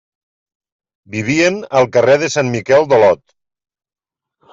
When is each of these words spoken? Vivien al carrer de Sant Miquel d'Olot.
Vivien 1.15 1.59
al 1.81 1.85
carrer 1.97 2.15
de 2.23 2.29
Sant 2.37 2.49
Miquel 2.55 2.87
d'Olot. 2.95 3.21